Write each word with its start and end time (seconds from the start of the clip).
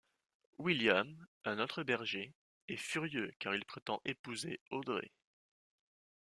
William, 0.57 1.27
un 1.45 1.59
autre 1.59 1.83
berger, 1.83 2.33
est 2.67 2.75
furieux 2.75 3.31
car 3.37 3.53
il 3.53 3.63
prétend 3.65 4.01
épouser 4.03 4.59
Audrey. 4.71 5.11